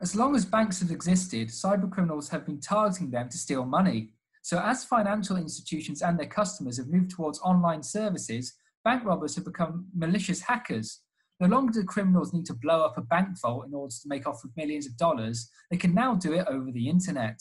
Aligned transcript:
As 0.00 0.14
long 0.14 0.36
as 0.36 0.44
banks 0.44 0.80
have 0.80 0.90
existed, 0.90 1.48
cybercriminals 1.48 2.28
have 2.30 2.44
been 2.44 2.60
targeting 2.60 3.10
them 3.10 3.30
to 3.30 3.38
steal 3.38 3.64
money. 3.64 4.10
So, 4.42 4.58
as 4.58 4.84
financial 4.84 5.36
institutions 5.36 6.02
and 6.02 6.18
their 6.18 6.26
customers 6.26 6.76
have 6.76 6.88
moved 6.88 7.10
towards 7.10 7.40
online 7.40 7.82
services, 7.82 8.52
bank 8.84 9.04
robbers 9.04 9.34
have 9.36 9.46
become 9.46 9.86
malicious 9.94 10.42
hackers. 10.42 11.00
No 11.40 11.48
longer 11.48 11.72
do 11.72 11.84
criminals 11.84 12.34
need 12.34 12.44
to 12.46 12.54
blow 12.54 12.84
up 12.84 12.98
a 12.98 13.02
bank 13.02 13.40
vault 13.40 13.66
in 13.66 13.74
order 13.74 13.90
to 13.90 14.08
make 14.08 14.26
off 14.26 14.42
with 14.42 14.56
millions 14.56 14.86
of 14.86 14.96
dollars, 14.98 15.50
they 15.70 15.76
can 15.76 15.94
now 15.94 16.14
do 16.14 16.34
it 16.34 16.46
over 16.46 16.70
the 16.70 16.88
internet. 16.88 17.40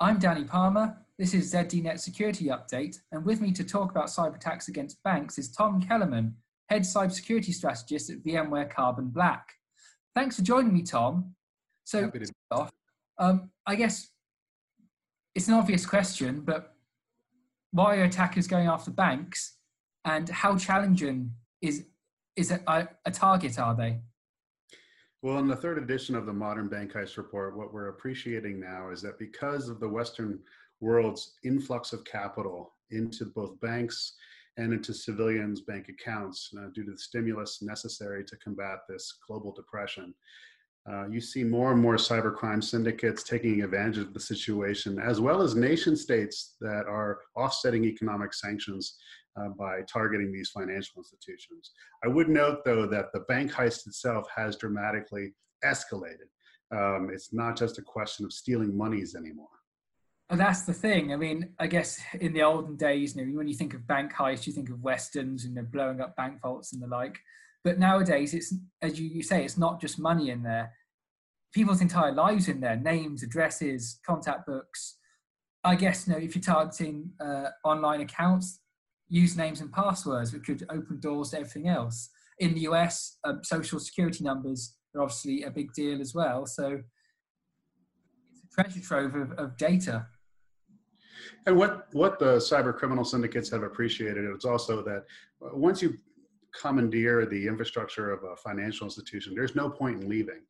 I'm 0.00 0.18
Danny 0.18 0.44
Palmer. 0.44 0.98
This 1.18 1.32
is 1.32 1.52
ZDNet 1.52 1.98
Security 1.98 2.46
Update, 2.46 2.96
and 3.12 3.24
with 3.24 3.40
me 3.40 3.52
to 3.52 3.64
talk 3.64 3.90
about 3.90 4.06
cyber 4.06 4.36
attacks 4.36 4.68
against 4.68 5.02
banks 5.02 5.38
is 5.38 5.50
Tom 5.50 5.80
Kellermann, 5.80 6.34
Head 6.68 6.82
Cybersecurity 6.82 7.54
Strategist 7.54 8.10
at 8.10 8.22
VMware 8.22 8.70
Carbon 8.70 9.08
Black. 9.08 9.48
Thanks 10.14 10.36
for 10.36 10.42
joining 10.42 10.72
me, 10.72 10.82
Tom. 10.82 11.33
So, 11.84 12.10
off, 12.50 12.72
um, 13.18 13.50
I 13.66 13.76
guess 13.76 14.08
it's 15.34 15.48
an 15.48 15.54
obvious 15.54 15.84
question, 15.84 16.40
but 16.40 16.74
why 17.72 17.96
are 17.96 18.04
attackers 18.04 18.46
going 18.46 18.66
after 18.66 18.90
banks, 18.90 19.58
and 20.04 20.28
how 20.28 20.56
challenging 20.56 21.32
is 21.60 21.84
is 22.36 22.50
a, 22.50 22.88
a 23.04 23.10
target 23.10 23.58
are 23.58 23.74
they? 23.74 24.00
Well, 25.22 25.38
in 25.38 25.46
the 25.46 25.56
third 25.56 25.78
edition 25.78 26.14
of 26.14 26.26
the 26.26 26.32
Modern 26.32 26.68
Bank 26.68 26.92
Heist 26.92 27.16
Report, 27.16 27.56
what 27.56 27.72
we're 27.72 27.88
appreciating 27.88 28.60
now 28.60 28.90
is 28.90 29.00
that 29.02 29.18
because 29.18 29.68
of 29.68 29.80
the 29.80 29.88
Western 29.88 30.40
world's 30.80 31.34
influx 31.44 31.92
of 31.92 32.04
capital 32.04 32.74
into 32.90 33.26
both 33.26 33.58
banks 33.60 34.14
and 34.56 34.72
into 34.72 34.92
civilians' 34.92 35.62
bank 35.62 35.88
accounts 35.88 36.50
uh, 36.58 36.68
due 36.74 36.84
to 36.84 36.92
the 36.92 36.98
stimulus 36.98 37.62
necessary 37.62 38.24
to 38.24 38.36
combat 38.36 38.80
this 38.88 39.14
global 39.26 39.52
depression, 39.52 40.14
uh, 40.90 41.08
you 41.08 41.20
see 41.20 41.42
more 41.42 41.72
and 41.72 41.80
more 41.80 41.96
cybercrime 41.96 42.62
syndicates 42.62 43.22
taking 43.22 43.62
advantage 43.62 43.98
of 43.98 44.12
the 44.12 44.20
situation, 44.20 44.98
as 44.98 45.20
well 45.20 45.40
as 45.40 45.54
nation 45.54 45.96
states 45.96 46.56
that 46.60 46.84
are 46.86 47.20
offsetting 47.36 47.84
economic 47.84 48.34
sanctions 48.34 48.98
uh, 49.40 49.48
by 49.58 49.80
targeting 49.90 50.30
these 50.30 50.50
financial 50.50 50.98
institutions. 50.98 51.72
I 52.04 52.08
would 52.08 52.28
note, 52.28 52.64
though, 52.64 52.86
that 52.86 53.06
the 53.14 53.20
bank 53.20 53.50
heist 53.50 53.86
itself 53.86 54.26
has 54.34 54.56
dramatically 54.56 55.34
escalated. 55.64 56.28
Um, 56.70 57.08
it's 57.12 57.32
not 57.32 57.56
just 57.56 57.78
a 57.78 57.82
question 57.82 58.26
of 58.26 58.32
stealing 58.32 58.76
monies 58.76 59.14
anymore. 59.14 59.48
That's 60.30 60.62
the 60.62 60.72
thing. 60.72 61.12
I 61.12 61.16
mean, 61.16 61.50
I 61.58 61.66
guess 61.66 62.00
in 62.20 62.32
the 62.32 62.42
olden 62.42 62.76
days, 62.76 63.14
you 63.14 63.24
know, 63.24 63.36
when 63.36 63.48
you 63.48 63.54
think 63.54 63.74
of 63.74 63.86
bank 63.86 64.12
heist, 64.12 64.46
you 64.46 64.52
think 64.52 64.70
of 64.70 64.82
westerns 64.82 65.44
and 65.44 65.54
you 65.54 65.62
know, 65.62 65.68
blowing 65.70 66.00
up 66.00 66.16
bank 66.16 66.40
vaults 66.42 66.72
and 66.72 66.82
the 66.82 66.86
like. 66.86 67.18
But 67.64 67.78
nowadays, 67.78 68.34
it's 68.34 68.54
as 68.82 69.00
you, 69.00 69.22
say, 69.22 69.42
it's 69.42 69.56
not 69.56 69.80
just 69.80 69.98
money 69.98 70.28
in 70.28 70.42
there. 70.42 70.72
People's 71.54 71.80
entire 71.80 72.12
lives 72.12 72.48
in 72.48 72.60
there, 72.60 72.76
names, 72.76 73.22
addresses, 73.22 73.98
contact 74.06 74.46
books. 74.46 74.98
I 75.64 75.76
guess 75.76 76.06
you 76.06 76.12
know 76.12 76.18
if 76.18 76.36
you're 76.36 76.42
targeting 76.42 77.10
uh, 77.24 77.46
online 77.64 78.02
accounts, 78.02 78.60
usernames 79.10 79.62
and 79.62 79.72
passwords, 79.72 80.34
which 80.34 80.44
could 80.44 80.66
open 80.68 81.00
doors 81.00 81.30
to 81.30 81.38
everything 81.38 81.68
else. 81.68 82.10
In 82.38 82.52
the 82.52 82.60
US, 82.62 83.16
um, 83.24 83.42
social 83.42 83.80
security 83.80 84.24
numbers 84.24 84.76
are 84.94 85.02
obviously 85.02 85.44
a 85.44 85.50
big 85.50 85.72
deal 85.72 86.00
as 86.02 86.14
well. 86.14 86.44
So 86.46 86.80
it's 88.30 88.42
a 88.44 88.62
treasure 88.62 88.80
trove 88.80 89.14
of, 89.14 89.32
of 89.32 89.56
data. 89.56 90.06
And 91.46 91.56
what, 91.56 91.86
what 91.92 92.18
the 92.18 92.36
cyber 92.36 92.76
criminal 92.76 93.04
syndicates 93.04 93.48
have 93.50 93.62
appreciated 93.62 94.24
is 94.36 94.44
also 94.44 94.82
that 94.82 95.04
uh, 95.42 95.56
once 95.56 95.80
you 95.80 95.96
commandeer 96.60 97.26
the 97.26 97.46
infrastructure 97.46 98.12
of 98.12 98.24
a 98.24 98.36
financial 98.36 98.86
institution, 98.86 99.34
there's 99.34 99.54
no 99.54 99.68
point 99.68 100.02
in 100.02 100.08
leaving. 100.08 100.42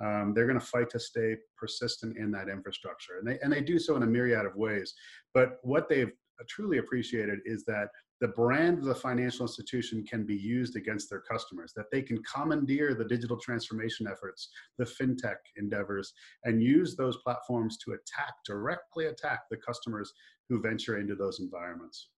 Um, 0.00 0.32
they're 0.34 0.46
going 0.46 0.60
to 0.60 0.64
fight 0.64 0.90
to 0.90 1.00
stay 1.00 1.36
persistent 1.56 2.16
in 2.16 2.30
that 2.30 2.48
infrastructure. 2.48 3.18
And 3.18 3.26
they, 3.26 3.38
and 3.40 3.52
they 3.52 3.60
do 3.60 3.78
so 3.78 3.96
in 3.96 4.04
a 4.04 4.06
myriad 4.06 4.46
of 4.46 4.54
ways. 4.54 4.94
But 5.34 5.58
what 5.62 5.88
they've 5.88 6.12
truly 6.48 6.78
appreciated 6.78 7.40
is 7.44 7.64
that 7.64 7.88
the 8.20 8.28
brand 8.28 8.78
of 8.78 8.84
the 8.84 8.94
financial 8.94 9.44
institution 9.44 10.04
can 10.04 10.24
be 10.24 10.34
used 10.34 10.76
against 10.76 11.08
their 11.08 11.20
customers, 11.20 11.72
that 11.76 11.90
they 11.92 12.02
can 12.02 12.20
commandeer 12.22 12.94
the 12.94 13.04
digital 13.04 13.36
transformation 13.36 14.08
efforts, 14.10 14.48
the 14.76 14.84
fintech 14.84 15.36
endeavors, 15.56 16.12
and 16.44 16.62
use 16.62 16.96
those 16.96 17.18
platforms 17.18 17.76
to 17.78 17.92
attack, 17.92 18.34
directly 18.44 19.06
attack 19.06 19.42
the 19.50 19.56
customers 19.56 20.12
who 20.48 20.60
venture 20.60 20.98
into 20.98 21.14
those 21.14 21.38
environments. 21.38 22.08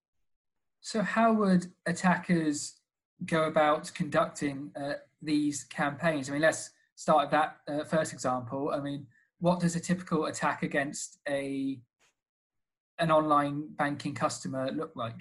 So, 0.81 1.03
how 1.03 1.35
would 1.35 1.67
attackers 1.85 2.80
go 3.27 3.45
about 3.45 3.93
conducting 3.95 4.71
uh, 4.77 4.95
these 5.23 5.65
campaigns? 5.65 6.29
I 6.29 6.33
mean, 6.33 6.43
let's 6.43 6.71
start 6.95 7.25
with 7.25 7.31
that 7.31 7.57
uh, 7.69 7.85
first 7.85 8.13
example. 8.13 8.71
I 8.75 8.81
mean, 8.81 9.07
what 9.39 9.61
does 9.61 9.77
a 9.77 9.81
typical 9.81 10.27
attack 10.27 10.63
against 10.63 11.19
a 11.29 11.81
an 12.99 13.11
online 13.11 13.67
banking 13.77 14.15
customer 14.15 14.71
look 14.71 14.95
like? 14.95 15.19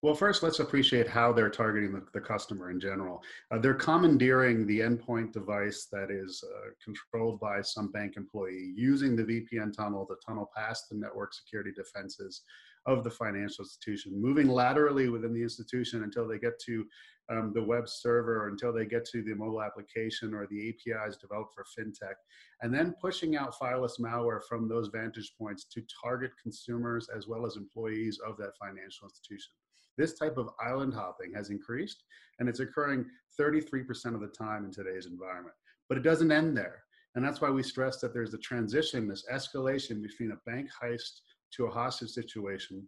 Well, 0.00 0.14
first, 0.14 0.44
let's 0.44 0.60
appreciate 0.60 1.08
how 1.08 1.32
they're 1.32 1.50
targeting 1.50 1.92
the, 1.92 2.04
the 2.12 2.20
customer 2.20 2.70
in 2.70 2.78
general. 2.78 3.20
Uh, 3.50 3.58
they're 3.58 3.74
commandeering 3.74 4.64
the 4.64 4.78
endpoint 4.78 5.32
device 5.32 5.88
that 5.90 6.12
is 6.12 6.44
uh, 6.44 6.70
controlled 6.84 7.40
by 7.40 7.62
some 7.62 7.90
bank 7.90 8.16
employee 8.16 8.72
using 8.76 9.16
the 9.16 9.24
VPN 9.24 9.74
tunnel 9.76 10.06
to 10.06 10.14
tunnel 10.24 10.50
past 10.54 10.88
the 10.88 10.96
network 10.96 11.34
security 11.34 11.72
defenses 11.72 12.42
of 12.86 13.04
the 13.04 13.10
financial 13.10 13.64
institution, 13.64 14.20
moving 14.20 14.48
laterally 14.48 15.08
within 15.08 15.32
the 15.34 15.42
institution 15.42 16.02
until 16.02 16.26
they 16.26 16.38
get 16.38 16.58
to 16.60 16.84
um, 17.30 17.52
the 17.54 17.62
web 17.62 17.88
server 17.88 18.44
or 18.44 18.48
until 18.48 18.72
they 18.72 18.86
get 18.86 19.04
to 19.04 19.22
the 19.22 19.34
mobile 19.34 19.62
application 19.62 20.32
or 20.32 20.46
the 20.46 20.70
APIs 20.70 21.16
developed 21.16 21.54
for 21.54 21.64
fintech, 21.64 22.14
and 22.62 22.72
then 22.72 22.94
pushing 23.00 23.36
out 23.36 23.54
fileless 23.58 24.00
malware 24.00 24.40
from 24.48 24.68
those 24.68 24.88
vantage 24.88 25.32
points 25.38 25.64
to 25.64 25.82
target 26.02 26.30
consumers 26.42 27.08
as 27.14 27.26
well 27.26 27.44
as 27.44 27.56
employees 27.56 28.18
of 28.26 28.36
that 28.38 28.56
financial 28.58 29.06
institution. 29.06 29.52
This 29.98 30.14
type 30.14 30.38
of 30.38 30.50
island 30.64 30.94
hopping 30.94 31.34
has 31.34 31.50
increased 31.50 32.04
and 32.38 32.48
it's 32.48 32.60
occurring 32.60 33.04
33% 33.38 34.14
of 34.14 34.20
the 34.20 34.28
time 34.28 34.64
in 34.64 34.70
today's 34.70 35.06
environment. 35.06 35.54
But 35.88 35.98
it 35.98 36.04
doesn't 36.04 36.32
end 36.32 36.56
there. 36.56 36.84
And 37.14 37.24
that's 37.24 37.40
why 37.40 37.50
we 37.50 37.62
stress 37.62 38.00
that 38.00 38.14
there's 38.14 38.34
a 38.34 38.38
transition, 38.38 39.08
this 39.08 39.24
escalation 39.32 40.02
between 40.02 40.32
a 40.32 40.50
bank 40.50 40.68
heist 40.82 41.20
to 41.52 41.66
a 41.66 41.70
hostage 41.70 42.10
situation 42.10 42.86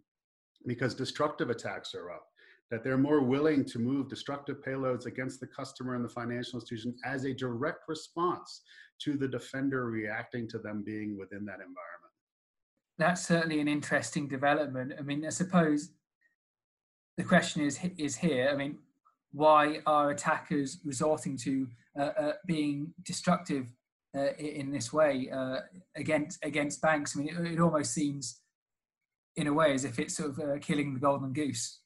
because 0.67 0.93
destructive 0.93 1.49
attacks 1.49 1.95
are 1.95 2.11
up 2.11 2.25
that 2.69 2.83
they're 2.85 2.97
more 2.97 3.21
willing 3.21 3.65
to 3.65 3.79
move 3.79 4.07
destructive 4.07 4.57
payloads 4.65 5.05
against 5.05 5.41
the 5.41 5.47
customer 5.47 5.95
and 5.95 6.05
the 6.05 6.09
financial 6.09 6.57
institution 6.57 6.95
as 7.03 7.25
a 7.25 7.33
direct 7.33 7.83
response 7.89 8.61
to 8.99 9.17
the 9.17 9.27
defender 9.27 9.87
reacting 9.87 10.47
to 10.47 10.57
them 10.57 10.81
being 10.85 11.17
within 11.17 11.43
that 11.45 11.55
environment. 11.55 11.77
That's 12.97 13.27
certainly 13.27 13.59
an 13.59 13.67
interesting 13.67 14.27
development. 14.27 14.93
I 14.97 15.01
mean, 15.01 15.25
I 15.25 15.29
suppose 15.29 15.89
the 17.17 17.23
question 17.23 17.61
is 17.63 17.79
is 17.97 18.15
here. 18.15 18.49
I 18.51 18.55
mean, 18.55 18.77
why 19.31 19.79
are 19.85 20.11
attackers 20.11 20.79
resorting 20.85 21.37
to 21.37 21.67
uh, 21.99 22.11
uh, 22.17 22.33
being 22.45 22.93
destructive 23.03 23.67
uh, 24.15 24.33
in 24.37 24.71
this 24.71 24.93
way 24.93 25.29
uh, 25.33 25.61
against 25.95 26.43
against 26.43 26.81
banks? 26.81 27.15
I 27.15 27.19
mean, 27.19 27.29
it, 27.29 27.53
it, 27.53 27.59
almost 27.59 27.93
seems, 27.93 28.41
in 29.35 29.47
a 29.47 29.53
way, 29.53 29.73
as 29.73 29.85
if 29.85 29.99
it's 29.99 30.17
sort 30.17 30.31
of 30.31 30.39
uh, 30.39 30.57
killing 30.59 30.93
the 30.93 30.99
golden 30.99 31.33
goose. 31.33 31.79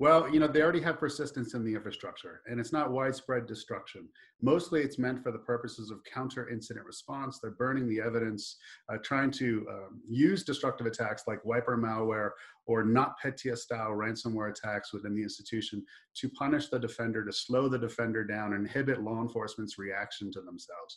Well, 0.00 0.32
you 0.32 0.38
know, 0.38 0.46
they 0.46 0.62
already 0.62 0.80
have 0.82 1.00
persistence 1.00 1.54
in 1.54 1.64
the 1.64 1.74
infrastructure 1.74 2.42
and 2.46 2.60
it's 2.60 2.72
not 2.72 2.92
widespread 2.92 3.46
destruction. 3.46 4.08
Mostly 4.40 4.82
it's 4.82 4.96
meant 4.96 5.24
for 5.24 5.32
the 5.32 5.40
purposes 5.40 5.90
of 5.90 6.04
counter 6.04 6.48
incident 6.48 6.86
response. 6.86 7.40
They're 7.40 7.50
burning 7.50 7.88
the 7.88 8.00
evidence, 8.00 8.58
uh, 8.88 8.98
trying 9.02 9.32
to 9.32 9.66
um, 9.68 10.00
use 10.08 10.44
destructive 10.44 10.86
attacks 10.86 11.24
like 11.26 11.44
wiper 11.44 11.76
malware 11.76 12.30
or 12.66 12.84
NotPetya 12.84 13.58
style 13.58 13.90
ransomware 13.90 14.50
attacks 14.50 14.92
within 14.92 15.16
the 15.16 15.22
institution 15.22 15.84
to 16.18 16.28
punish 16.28 16.68
the 16.68 16.78
defender, 16.78 17.24
to 17.24 17.32
slow 17.32 17.68
the 17.68 17.78
defender 17.78 18.22
down, 18.22 18.52
inhibit 18.52 19.02
law 19.02 19.20
enforcement's 19.20 19.78
reaction 19.78 20.30
to 20.30 20.40
themselves 20.42 20.96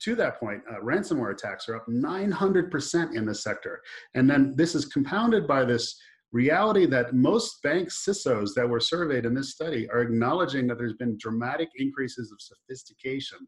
to 0.00 0.14
that 0.16 0.38
point, 0.38 0.62
uh, 0.70 0.80
ransomware 0.80 1.32
attacks 1.32 1.68
are 1.68 1.76
up 1.76 1.86
900% 1.88 3.14
in 3.14 3.24
the 3.24 3.34
sector. 3.34 3.80
And 4.14 4.28
then 4.28 4.54
this 4.56 4.74
is 4.74 4.86
compounded 4.86 5.46
by 5.46 5.64
this 5.64 5.98
reality 6.32 6.86
that 6.86 7.14
most 7.14 7.62
bank 7.62 7.88
CISOs 7.88 8.50
that 8.54 8.68
were 8.68 8.80
surveyed 8.80 9.24
in 9.24 9.34
this 9.34 9.52
study 9.52 9.88
are 9.90 10.00
acknowledging 10.00 10.66
that 10.66 10.76
there's 10.78 10.94
been 10.94 11.16
dramatic 11.18 11.68
increases 11.76 12.30
of 12.32 12.38
sophistication 12.40 13.38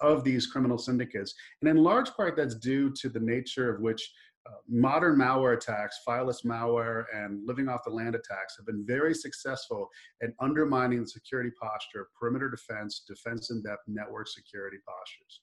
of 0.00 0.22
these 0.24 0.46
criminal 0.46 0.78
syndicates. 0.78 1.34
And 1.60 1.70
in 1.70 1.76
large 1.82 2.10
part, 2.10 2.36
that's 2.36 2.54
due 2.54 2.92
to 3.00 3.08
the 3.08 3.20
nature 3.20 3.74
of 3.74 3.80
which 3.80 4.12
uh, 4.46 4.52
modern 4.68 5.18
malware 5.18 5.56
attacks, 5.56 5.98
fileless 6.06 6.44
malware, 6.44 7.04
and 7.14 7.46
living 7.46 7.68
off 7.68 7.84
the 7.84 7.90
land 7.90 8.14
attacks 8.14 8.56
have 8.56 8.66
been 8.66 8.84
very 8.86 9.14
successful 9.14 9.88
at 10.22 10.30
undermining 10.40 11.00
the 11.00 11.08
security 11.08 11.50
posture, 11.60 12.08
perimeter 12.18 12.50
defense, 12.50 13.02
defense 13.06 13.50
in 13.50 13.62
depth, 13.62 13.82
network 13.86 14.28
security 14.28 14.78
postures. 14.86 15.40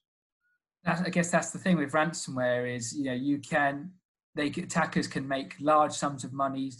I 0.87 1.09
guess 1.09 1.29
that's 1.29 1.51
the 1.51 1.59
thing 1.59 1.77
with 1.77 1.91
ransomware 1.91 2.73
is 2.73 2.93
you 2.93 3.05
know 3.05 3.13
you 3.13 3.39
can 3.39 3.91
they 4.35 4.47
attackers 4.47 5.07
can 5.07 5.27
make 5.27 5.55
large 5.59 5.91
sums 5.91 6.23
of 6.23 6.31
money 6.31 6.71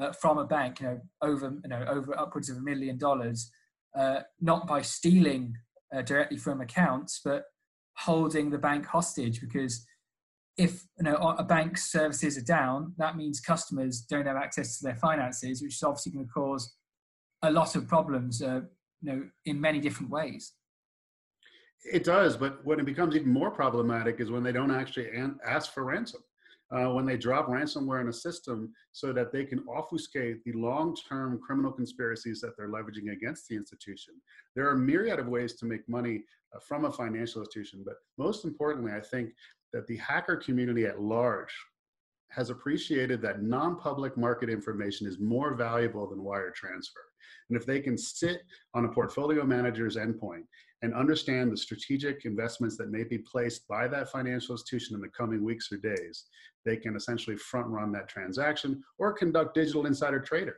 uh, 0.00 0.12
from 0.12 0.38
a 0.38 0.44
bank, 0.44 0.80
you 0.80 0.86
know, 0.86 1.00
over 1.22 1.54
you 1.62 1.68
know 1.68 1.84
over 1.88 2.18
upwards 2.18 2.50
of 2.50 2.58
a 2.58 2.60
million 2.60 2.98
dollars, 2.98 3.50
uh, 3.98 4.20
not 4.40 4.66
by 4.66 4.82
stealing 4.82 5.54
uh, 5.94 6.02
directly 6.02 6.36
from 6.36 6.60
accounts, 6.60 7.20
but 7.24 7.44
holding 7.96 8.50
the 8.50 8.58
bank 8.58 8.84
hostage 8.84 9.40
because 9.40 9.86
if 10.56 10.82
you 10.98 11.04
know 11.04 11.14
a 11.16 11.44
bank's 11.44 11.90
services 11.90 12.36
are 12.36 12.44
down, 12.44 12.92
that 12.98 13.16
means 13.16 13.40
customers 13.40 14.00
don't 14.02 14.26
have 14.26 14.36
access 14.36 14.78
to 14.78 14.84
their 14.84 14.96
finances, 14.96 15.62
which 15.62 15.74
is 15.74 15.82
obviously 15.82 16.12
going 16.12 16.26
to 16.26 16.32
cause 16.32 16.74
a 17.42 17.50
lot 17.50 17.76
of 17.76 17.88
problems, 17.88 18.42
uh, 18.42 18.60
you 19.00 19.12
know, 19.12 19.22
in 19.46 19.60
many 19.60 19.80
different 19.80 20.10
ways. 20.10 20.52
It 21.84 22.04
does, 22.04 22.36
but 22.36 22.64
when 22.64 22.80
it 22.80 22.86
becomes 22.86 23.14
even 23.14 23.28
more 23.28 23.50
problematic 23.50 24.20
is 24.20 24.30
when 24.30 24.42
they 24.42 24.52
don't 24.52 24.74
actually 24.74 25.10
ask 25.46 25.72
for 25.72 25.84
ransom. 25.84 26.22
Uh, 26.74 26.90
when 26.92 27.04
they 27.04 27.16
drop 27.16 27.46
ransomware 27.46 28.00
in 28.00 28.08
a 28.08 28.12
system 28.12 28.72
so 28.90 29.12
that 29.12 29.30
they 29.30 29.44
can 29.44 29.62
obfuscate 29.68 30.42
the 30.44 30.52
long-term 30.52 31.38
criminal 31.46 31.70
conspiracies 31.70 32.40
that 32.40 32.56
they're 32.56 32.70
leveraging 32.70 33.12
against 33.12 33.46
the 33.48 33.54
institution. 33.54 34.14
There 34.56 34.68
are 34.68 34.74
myriad 34.74 35.20
of 35.20 35.28
ways 35.28 35.54
to 35.56 35.66
make 35.66 35.86
money 35.88 36.24
uh, 36.54 36.58
from 36.60 36.86
a 36.86 36.90
financial 36.90 37.42
institution, 37.42 37.82
but 37.84 37.96
most 38.18 38.44
importantly, 38.44 38.92
I 38.92 39.00
think 39.00 39.34
that 39.72 39.86
the 39.86 39.98
hacker 39.98 40.36
community 40.36 40.86
at 40.86 41.00
large 41.00 41.54
has 42.34 42.50
appreciated 42.50 43.22
that 43.22 43.42
non-public 43.42 44.16
market 44.16 44.50
information 44.50 45.06
is 45.06 45.18
more 45.18 45.54
valuable 45.54 46.08
than 46.08 46.22
wire 46.22 46.50
transfer. 46.50 47.00
And 47.48 47.56
if 47.56 47.66
they 47.66 47.80
can 47.80 47.96
sit 47.96 48.42
on 48.74 48.84
a 48.84 48.88
portfolio 48.88 49.44
manager's 49.44 49.96
endpoint 49.96 50.44
and 50.82 50.94
understand 50.94 51.52
the 51.52 51.56
strategic 51.56 52.24
investments 52.24 52.76
that 52.76 52.90
may 52.90 53.04
be 53.04 53.18
placed 53.18 53.66
by 53.68 53.86
that 53.88 54.10
financial 54.10 54.54
institution 54.54 54.94
in 54.94 55.00
the 55.00 55.08
coming 55.08 55.44
weeks 55.44 55.70
or 55.72 55.76
days, 55.76 56.24
they 56.64 56.76
can 56.76 56.96
essentially 56.96 57.36
front 57.36 57.66
run 57.66 57.92
that 57.92 58.08
transaction 58.08 58.82
or 58.98 59.12
conduct 59.12 59.54
digital 59.54 59.86
insider 59.86 60.20
trading. 60.20 60.54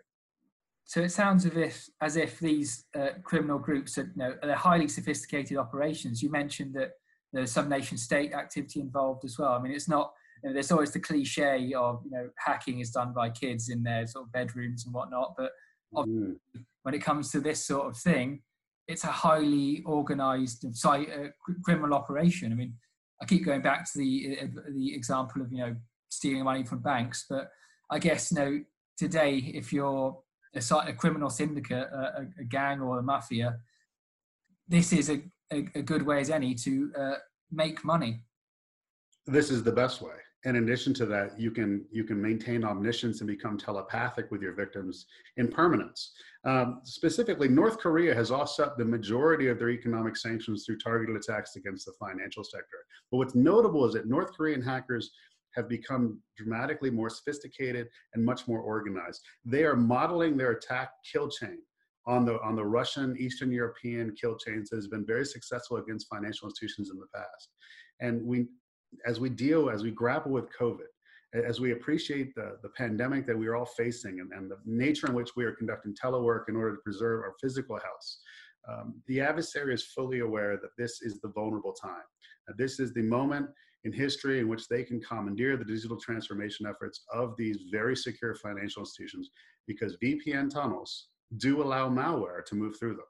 So 0.85 1.01
it 1.01 1.11
sounds 1.11 1.45
as 1.45 1.57
if, 1.57 1.89
as 2.01 2.17
if 2.17 2.39
these 2.39 2.85
uh, 2.95 3.09
criminal 3.25 3.59
groups 3.59 3.99
are, 3.99 4.03
you 4.03 4.13
know, 4.15 4.35
are 4.43 4.53
highly 4.53 4.89
sophisticated 4.89 5.59
operations. 5.59 6.23
You 6.23 6.31
mentioned 6.31 6.75
that 6.75 6.93
there's 7.33 7.51
some 7.51 7.69
nation 7.69 7.99
state 7.99 8.33
activity 8.33 8.81
involved 8.81 9.25
as 9.25 9.37
well. 9.37 9.53
I 9.53 9.61
mean, 9.61 9.73
it's 9.73 9.89
not, 9.89 10.13
you 10.43 10.49
know, 10.49 10.55
there's 10.55 10.73
always 10.73 10.93
the 10.93 11.01
cliche 11.01 11.73
of, 11.75 12.03
you 12.05 12.11
know, 12.11 12.29
hacking 12.39 12.81
is 12.81 12.91
done 12.91 13.13
by 13.13 13.31
kids 13.31 13.69
in 13.69 13.83
their 13.83 14.07
sort 14.07 14.27
of 14.27 14.33
bedrooms 14.33 14.85
and 14.85 14.95
whatnot. 14.95 15.35
But 15.37 15.53
mm. 15.95 16.37
when 16.83 16.95
it 16.95 17.03
comes 17.03 17.31
to 17.33 17.41
this 17.41 17.65
sort 17.65 17.87
of 17.87 17.97
thing, 17.97 18.43
it's 18.89 19.05
a 19.05 19.09
highly 19.09 19.83
organized 19.85 20.65
uh, 20.85 20.99
criminal 21.65 21.95
operation. 21.95 22.53
I 22.53 22.55
mean, 22.55 22.75
I 23.21 23.25
keep 23.25 23.45
going 23.45 23.63
back 23.63 23.91
to 23.93 23.99
the 23.99 24.39
uh, 24.43 24.47
the 24.73 24.95
example 24.95 25.43
of 25.43 25.51
you 25.51 25.59
know 25.59 25.77
stealing 26.09 26.45
money 26.45 26.65
from 26.65 26.81
banks, 26.81 27.27
but 27.29 27.51
I 27.91 27.99
guess 27.99 28.31
you 28.31 28.39
know 28.39 28.61
today 28.97 29.39
if 29.55 29.73
you're 29.73 30.19
a, 30.55 30.75
a 30.87 30.93
criminal 30.93 31.31
syndicate, 31.31 31.89
a, 31.93 32.27
a, 32.39 32.45
gang 32.45 32.81
or 32.81 32.99
a 32.99 33.03
mafia, 33.03 33.59
this 34.69 34.93
is 34.93 35.11
a, 35.11 35.23
a, 35.51 35.83
good 35.83 36.03
way 36.03 36.21
as 36.21 36.31
any 36.31 36.55
to 36.55 36.91
uh, 36.99 37.15
make 37.51 37.85
money. 37.85 38.23
This 39.27 39.51
is 39.51 39.63
the 39.63 39.73
best 39.73 40.01
way 40.01 40.15
in 40.45 40.57
addition 40.57 40.95
to 40.95 41.07
that, 41.07 41.39
you 41.41 41.51
can 41.51 41.85
you 41.91 42.05
can 42.05 42.21
maintain 42.21 42.65
omniscience 42.65 43.21
and 43.21 43.29
become 43.29 43.59
telepathic 43.59 44.31
with 44.31 44.43
your 44.43 44.53
victims 44.53 45.07
in 45.37 45.49
permanence. 45.49 46.13
Um, 46.45 46.81
specifically, 46.85 47.49
North 47.49 47.79
Korea 47.79 48.15
has 48.15 48.31
offset 48.31 48.77
the 48.77 48.85
majority 48.85 49.49
of 49.49 49.59
their 49.59 49.71
economic 49.71 50.17
sanctions 50.17 50.65
through 50.65 50.79
targeted 50.79 51.17
attacks 51.17 51.57
against 51.57 51.87
the 51.87 51.93
financial 51.99 52.45
sector. 52.45 52.79
But 53.11 53.19
what's 53.19 53.35
notable 53.35 53.85
is 53.87 53.95
that 53.95 54.07
North 54.07 54.33
Korean 54.37 54.63
hackers 54.63 55.11
have 55.57 55.69
become 55.69 56.21
dramatically 56.37 56.91
more 56.91 57.11
sophisticated 57.11 57.89
and 58.15 58.25
much 58.25 58.47
more 58.47 58.61
organized. 58.61 59.23
They 59.45 59.65
are 59.65 59.75
modeling 59.75 60.37
their 60.37 60.53
attack 60.53 60.91
kill 61.11 61.29
chain 61.29 61.59
on 62.07 62.25
the 62.25 62.41
on 62.43 62.55
the 62.55 62.65
Russian 62.65 63.17
Eastern 63.19 63.51
European 63.51 64.15
kill 64.15 64.37
chains 64.37 64.71
that 64.71 64.77
has 64.77 64.89
been 64.89 65.05
very 65.05 65.25
successful 65.25 65.79
against 65.79 66.09
financial 66.09 66.47
institutions 66.47 66.91
in 66.91 66.99
the 66.99 67.07
past. 67.13 67.49
And 68.01 68.25
we 68.25 68.47
as 69.07 69.21
we 69.21 69.29
deal, 69.29 69.71
as 69.71 69.83
we 69.83 69.91
grapple 69.91 70.33
with 70.33 70.47
COVID, 70.59 70.87
as 71.45 71.61
we 71.61 71.73
appreciate 71.73 72.35
the, 72.35 72.59
the 72.63 72.69
pandemic 72.71 73.27
that 73.27 73.39
we 73.39 73.47
are 73.47 73.57
all 73.57 73.67
facing 73.67 74.21
and, 74.21 74.33
and 74.33 74.51
the 74.51 74.57
nature 74.65 75.07
in 75.07 75.15
which 75.15 75.31
we 75.37 75.45
are 75.45 75.53
conducting 75.53 75.95
telework 75.95 76.49
in 76.49 76.57
order 76.57 76.77
to 76.77 76.83
preserve 76.83 77.21
our 77.21 77.35
physical 77.41 77.77
health, 77.77 78.17
um, 78.69 78.95
the 79.07 79.21
adversary 79.21 79.75
is 79.75 79.85
fully 79.85 80.21
aware 80.21 80.57
that 80.57 80.71
this 80.79 81.03
is 81.03 81.21
the 81.21 81.29
vulnerable 81.29 81.73
time. 81.73 82.03
This 82.57 82.81
is 82.81 82.93
the 82.95 83.03
moment 83.03 83.49
in 83.85 83.93
history 83.93 84.41
in 84.41 84.49
which 84.49 84.69
they 84.69 84.83
can 84.83 85.01
commandeer 85.01 85.57
the 85.57 85.65
digital 85.65 85.97
transformation 85.97 86.67
efforts 86.67 87.05
of 87.13 87.35
these 87.37 87.59
very 87.71 87.97
secure 87.97 88.35
financial 88.35 88.83
institutions 88.83 89.31
because 89.67 89.97
VPN 90.03 90.51
tunnels 90.51 91.09
do 91.39 91.63
allow 91.63 91.89
malware 91.89 92.45
to 92.47 92.55
move 92.55 92.79
through 92.79 92.95
them. 92.95 93.07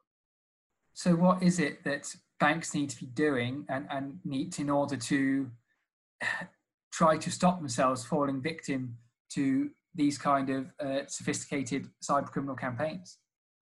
So, 0.93 1.15
what 1.15 1.43
is 1.43 1.59
it 1.59 1.85
that 1.85 2.15
banks 2.41 2.75
need 2.75 2.91
to 2.91 3.00
be 3.00 3.06
doing 3.06 3.65
and, 3.69 3.87
and 3.91 4.19
need 4.25 4.59
in 4.59 4.71
order 4.71 4.97
to 4.97 5.50
try 6.93 7.17
to 7.19 7.31
stop 7.31 7.59
themselves 7.59 8.05
falling 8.05 8.41
victim 8.41 8.97
to 9.31 9.71
these 9.95 10.19
kind 10.19 10.51
of 10.51 10.67
uh, 10.81 11.07
sophisticated 11.09 11.89
cyber 12.03 12.27
criminal 12.27 12.57
campaigns? 12.57 13.19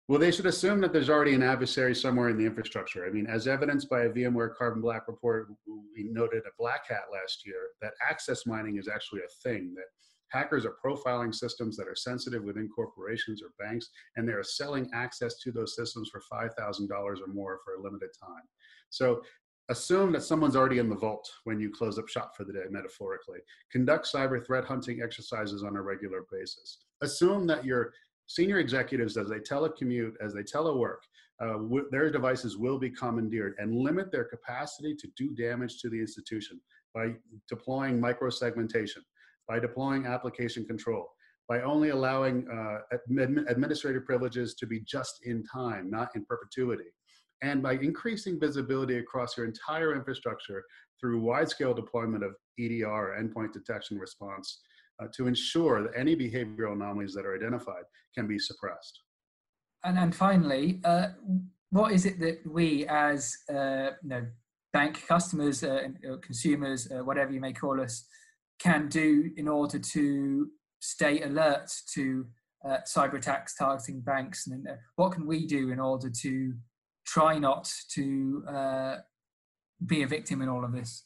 Well, 0.07 0.19
they 0.19 0.31
should 0.31 0.45
assume 0.45 0.81
that 0.81 0.91
there's 0.91 1.09
already 1.09 1.35
an 1.35 1.43
adversary 1.43 1.95
somewhere 1.95 2.29
in 2.29 2.37
the 2.37 2.45
infrastructure. 2.45 3.05
I 3.05 3.11
mean, 3.11 3.27
as 3.27 3.47
evidenced 3.47 3.89
by 3.89 4.01
a 4.01 4.09
VMware 4.09 4.55
Carbon 4.57 4.81
Black 4.81 5.07
report, 5.07 5.47
we 5.65 6.03
noted 6.03 6.43
at 6.45 6.51
Black 6.59 6.89
Hat 6.89 7.03
last 7.13 7.45
year 7.45 7.69
that 7.81 7.93
access 8.09 8.45
mining 8.45 8.77
is 8.77 8.89
actually 8.93 9.21
a 9.21 9.47
thing, 9.47 9.73
that 9.75 9.85
hackers 10.31 10.65
are 10.65 10.75
profiling 10.83 11.33
systems 11.33 11.77
that 11.77 11.87
are 11.87 11.95
sensitive 11.95 12.43
within 12.43 12.67
corporations 12.67 13.41
or 13.41 13.51
banks, 13.57 13.89
and 14.15 14.27
they 14.27 14.33
are 14.33 14.43
selling 14.43 14.89
access 14.93 15.37
to 15.37 15.51
those 15.51 15.75
systems 15.75 16.09
for 16.09 16.21
$5,000 16.31 16.89
or 16.91 17.15
more 17.33 17.59
for 17.63 17.75
a 17.75 17.81
limited 17.81 18.09
time. 18.19 18.43
So 18.89 19.21
Assume 19.71 20.11
that 20.11 20.23
someone's 20.23 20.57
already 20.57 20.79
in 20.79 20.89
the 20.89 20.97
vault 20.97 21.31
when 21.45 21.57
you 21.57 21.69
close 21.71 21.97
up 21.97 22.09
shop 22.09 22.35
for 22.35 22.43
the 22.43 22.51
day, 22.51 22.65
metaphorically. 22.69 23.39
Conduct 23.71 24.05
cyber 24.05 24.45
threat 24.45 24.65
hunting 24.65 25.01
exercises 25.01 25.63
on 25.63 25.77
a 25.77 25.81
regular 25.81 26.25
basis. 26.29 26.79
Assume 27.01 27.47
that 27.47 27.63
your 27.63 27.93
senior 28.27 28.59
executives, 28.59 29.15
as 29.15 29.29
they 29.29 29.39
telecommute, 29.39 30.15
as 30.19 30.33
they 30.33 30.43
telework, 30.43 30.97
uh, 31.41 31.53
w- 31.53 31.87
their 31.89 32.11
devices 32.11 32.57
will 32.57 32.77
be 32.77 32.89
commandeered 32.89 33.55
and 33.59 33.73
limit 33.73 34.11
their 34.11 34.25
capacity 34.25 34.93
to 34.93 35.07
do 35.15 35.33
damage 35.35 35.79
to 35.79 35.89
the 35.89 36.01
institution 36.01 36.59
by 36.93 37.13
deploying 37.47 37.97
microsegmentation, 37.97 38.99
by 39.47 39.57
deploying 39.57 40.05
application 40.05 40.65
control, 40.65 41.07
by 41.47 41.61
only 41.61 41.91
allowing 41.91 42.45
uh, 42.49 42.79
admi- 42.93 43.49
administrative 43.49 44.03
privileges 44.03 44.53
to 44.53 44.65
be 44.65 44.81
just 44.81 45.25
in 45.25 45.45
time, 45.45 45.89
not 45.89 46.13
in 46.13 46.25
perpetuity 46.25 46.91
and 47.41 47.61
by 47.61 47.73
increasing 47.73 48.39
visibility 48.39 48.97
across 48.97 49.35
your 49.35 49.45
entire 49.45 49.95
infrastructure 49.95 50.63
through 50.99 51.21
wide-scale 51.21 51.73
deployment 51.73 52.23
of 52.23 52.35
EDR, 52.59 53.17
endpoint 53.19 53.53
detection 53.53 53.97
response, 53.97 54.59
uh, 55.01 55.07
to 55.15 55.27
ensure 55.27 55.81
that 55.81 55.91
any 55.97 56.15
behavioral 56.15 56.73
anomalies 56.73 57.13
that 57.13 57.25
are 57.25 57.35
identified 57.35 57.83
can 58.15 58.27
be 58.27 58.37
suppressed. 58.37 59.01
And 59.83 59.97
then 59.97 60.11
finally, 60.11 60.79
uh, 60.83 61.07
what 61.71 61.91
is 61.91 62.05
it 62.05 62.19
that 62.19 62.39
we 62.45 62.85
as 62.87 63.35
uh, 63.49 63.91
you 64.03 64.09
know, 64.09 64.25
bank 64.73 65.05
customers, 65.07 65.63
uh, 65.63 65.87
consumers, 66.21 66.89
uh, 66.91 67.03
whatever 67.03 67.31
you 67.31 67.39
may 67.39 67.53
call 67.53 67.81
us, 67.81 68.05
can 68.59 68.87
do 68.87 69.31
in 69.37 69.47
order 69.47 69.79
to 69.79 70.49
stay 70.79 71.21
alert 71.21 71.71
to 71.95 72.27
uh, 72.63 72.77
cyber 72.85 73.15
attacks 73.15 73.55
targeting 73.55 74.01
banks? 74.01 74.45
And 74.45 74.67
what 74.97 75.13
can 75.13 75.25
we 75.25 75.47
do 75.47 75.71
in 75.71 75.79
order 75.79 76.11
to 76.21 76.53
try 77.05 77.37
not 77.37 77.71
to 77.93 78.43
uh, 78.47 78.95
be 79.85 80.03
a 80.03 80.07
victim 80.07 80.41
in 80.41 80.49
all 80.49 80.63
of 80.63 80.71
this? 80.71 81.05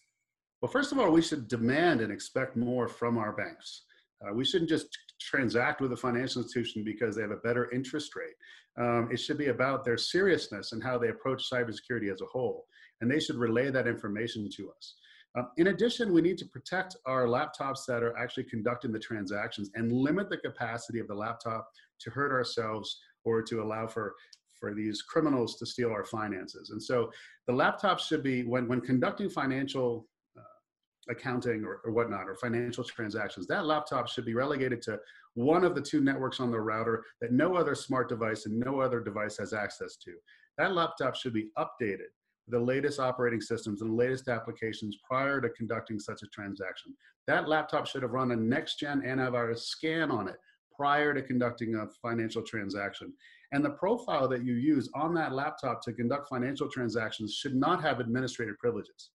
Well, 0.62 0.72
first 0.72 0.92
of 0.92 1.00
all, 1.00 1.12
we 1.12 1.22
should 1.22 1.48
demand 1.48 2.02
and 2.02 2.12
expect 2.12 2.56
more 2.56 2.88
from 2.88 3.18
our 3.18 3.34
banks. 3.34 3.84
Uh, 4.26 4.34
we 4.34 4.46
shouldn't 4.46 4.70
just 4.70 4.88
transact 5.20 5.82
with 5.82 5.92
a 5.92 5.98
financial 5.98 6.42
institution 6.42 6.84
because 6.84 7.16
they 7.16 7.22
have 7.22 7.32
a 7.32 7.38
better 7.38 7.70
interest 7.72 8.16
rate. 8.16 8.36
Um, 8.78 9.10
it 9.12 9.18
should 9.18 9.38
be 9.38 9.48
about 9.48 9.86
their 9.86 9.98
seriousness 9.98 10.72
and 10.72 10.84
how 10.84 10.98
they 10.98 11.10
approach 11.10 11.50
cybersecurity 11.50 12.12
as 12.12 12.22
a 12.22 12.26
whole. 12.26 12.66
And 13.02 13.12
they 13.12 13.20
should 13.20 13.36
relay 13.36 13.70
that 13.72 13.88
information 13.88 14.50
to 14.56 14.72
us. 14.76 14.96
Um, 15.38 15.50
in 15.58 15.68
addition, 15.68 16.14
we 16.14 16.22
need 16.22 16.38
to 16.38 16.46
protect 16.46 16.96
our 17.06 17.26
laptops 17.26 17.86
that 17.88 18.04
are 18.04 18.18
actually 18.18 18.46
conducting 18.46 18.92
the 18.92 19.00
transactions 19.00 19.70
and 19.76 19.92
limit 19.92 20.30
the 20.30 20.38
capacity 20.38 21.00
of 21.00 21.08
the 21.08 21.16
laptop 21.16 21.70
to 22.00 22.10
hurt 22.10 22.32
ourselves 22.32 22.98
or 23.26 23.42
to 23.42 23.62
allow 23.62 23.88
for 23.88 24.16
for 24.60 24.74
these 24.74 25.02
criminals 25.02 25.58
to 25.58 25.66
steal 25.66 25.90
our 25.90 26.06
finances. 26.06 26.70
And 26.70 26.82
so 26.82 27.12
the 27.48 27.54
laptop 27.54 28.00
should 28.00 28.24
be, 28.24 28.44
when, 28.44 28.68
when 28.68 28.82
conducting 28.82 29.30
financial 29.30 30.08
uh, 30.38 31.12
accounting 31.12 31.64
or, 31.64 31.82
or 31.84 31.92
whatnot, 31.92 32.28
or 32.28 32.36
financial 32.36 32.84
transactions, 32.84 33.48
that 33.48 33.66
laptop 33.66 34.08
should 34.08 34.26
be 34.26 34.34
relegated 34.34 34.82
to 34.84 35.00
one 35.34 35.64
of 35.64 35.76
the 35.76 35.82
two 35.82 36.02
networks 36.02 36.40
on 36.40 36.52
the 36.52 36.60
router 36.60 37.04
that 37.22 37.32
no 37.32 37.56
other 37.56 37.76
smart 37.76 38.10
device 38.10 38.46
and 38.46 38.58
no 38.60 38.80
other 38.80 39.00
device 39.00 39.38
has 39.38 39.54
access 39.54 39.98
to. 39.98 40.14
That 40.58 40.74
laptop 40.74 41.16
should 41.16 41.34
be 41.34 41.50
updated 41.58 42.08
the 42.48 42.60
latest 42.60 43.00
operating 43.00 43.42
systems 43.42 43.82
and 43.82 43.92
the 43.92 43.96
latest 43.96 44.28
applications 44.28 44.98
prior 45.04 45.42
to 45.42 45.50
conducting 45.50 46.00
such 46.00 46.22
a 46.24 46.28
transaction. 46.28 46.96
That 47.28 47.50
laptop 47.50 47.88
should 47.88 48.04
have 48.04 48.12
run 48.12 48.32
a 48.32 48.36
next 48.36 48.80
gen 48.80 49.02
antivirus 49.02 49.60
scan 49.60 50.12
on 50.12 50.28
it 50.28 50.36
prior 50.76 51.14
to 51.14 51.22
conducting 51.22 51.76
a 51.76 51.88
financial 52.02 52.44
transaction. 52.44 53.14
And 53.52 53.64
the 53.64 53.72
profile 53.72 54.28
that 54.30 54.44
you 54.44 54.54
use 54.56 54.90
on 54.96 55.14
that 55.16 55.34
laptop 55.34 55.82
to 55.84 55.94
conduct 55.94 56.30
financial 56.30 56.70
transactions 56.70 57.34
should 57.34 57.56
not 57.56 57.82
have 57.82 58.00
administrative 58.00 58.58
privileges. 58.58 59.12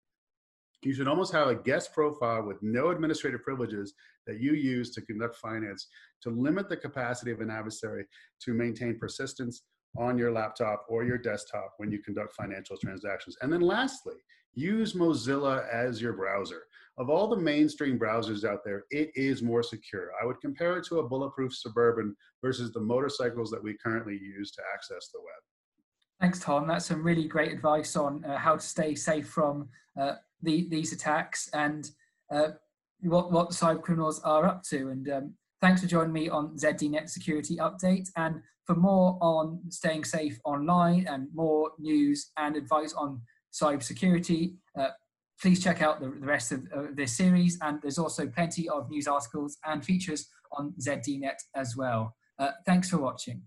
You 0.83 0.95
should 0.95 1.09
almost 1.09 1.33
have 1.33 1.49
a 1.49 1.55
guest 1.55 1.93
profile 1.93 2.43
with 2.43 2.63
no 2.63 2.89
administrative 2.91 3.43
privileges 3.43 3.93
that 4.27 4.41
you 4.41 4.53
use 4.53 4.95
to 4.95 5.03
conduct 5.03 5.37
finance 5.37 5.89
to 6.23 6.31
limit 6.31 6.69
the 6.69 6.77
capacity 6.77 7.31
of 7.31 7.41
an 7.41 7.51
adversary 7.51 8.07
to 8.45 8.55
maintain 8.55 8.99
persistence 8.99 9.63
on 9.99 10.17
your 10.17 10.33
laptop 10.33 10.87
or 10.89 11.05
your 11.05 11.19
desktop 11.19 11.75
when 11.79 11.91
you 11.91 11.99
conduct 11.99 12.35
financial 12.35 12.77
transactions. 12.79 13.37
And 13.43 13.53
then 13.53 13.61
lastly, 13.61 14.15
use 14.55 14.95
Mozilla 14.95 15.69
as 15.69 16.01
your 16.01 16.13
browser. 16.15 16.63
Of 17.01 17.09
all 17.09 17.29
the 17.29 17.37
mainstream 17.37 17.99
browsers 17.99 18.45
out 18.45 18.63
there, 18.63 18.85
it 18.91 19.11
is 19.15 19.43
more 19.43 19.63
secure. 19.63 20.11
I 20.23 20.27
would 20.27 20.39
compare 20.43 20.77
it 20.77 20.85
to 20.89 20.99
a 20.99 21.09
bulletproof 21.09 21.57
Suburban 21.57 22.15
versus 22.43 22.73
the 22.73 22.81
motorcycles 22.81 23.51
that 23.53 23.63
we 23.63 23.75
currently 23.83 24.19
use 24.19 24.51
to 24.51 24.63
access 24.75 25.09
the 25.09 25.19
web. 25.19 25.43
Thanks, 26.21 26.41
Tom. 26.41 26.67
That's 26.67 26.85
some 26.85 27.03
really 27.03 27.27
great 27.27 27.53
advice 27.53 27.97
on 27.97 28.23
uh, 28.27 28.37
how 28.37 28.57
to 28.57 28.61
stay 28.61 28.95
safe 28.95 29.27
from 29.27 29.71
uh, 29.99 30.17
the, 30.43 30.69
these 30.69 30.93
attacks 30.93 31.49
and 31.55 31.91
uh, 32.31 32.49
what, 33.01 33.33
what 33.33 33.49
cyber 33.53 33.81
criminals 33.81 34.21
are 34.21 34.45
up 34.45 34.63
to. 34.65 34.91
And 34.91 35.09
um, 35.09 35.35
thanks 35.63 35.81
for 35.81 35.87
joining 35.87 36.13
me 36.13 36.29
on 36.29 36.55
ZDNet 36.59 37.09
Security 37.09 37.57
Update. 37.57 38.11
And 38.19 38.43
for 38.67 38.75
more 38.75 39.17
on 39.23 39.61
staying 39.71 40.05
safe 40.05 40.39
online 40.45 41.07
and 41.09 41.29
more 41.33 41.71
news 41.79 42.31
and 42.37 42.57
advice 42.57 42.93
on 42.93 43.23
cybersecurity, 43.55 44.57
uh, 44.79 44.89
please 45.41 45.63
check 45.63 45.83
out 45.83 46.01
the, 46.01 46.09
the 46.09 46.27
rest 46.27 46.53
of 46.53 46.67
uh, 46.75 46.83
this 46.95 47.17
series. 47.17 47.59
And 47.63 47.81
there's 47.83 47.99
also 47.99 48.27
plenty 48.27 48.69
of 48.69 48.91
news 48.91 49.07
articles 49.07 49.59
and 49.65 49.85
features 49.85 50.29
on 50.53 50.75
ZDNet 50.81 51.37
as 51.55 51.77
well. 51.77 52.17
Uh, 52.39 52.51
thanks 52.67 52.91
for 52.91 52.99
watching. 52.99 53.43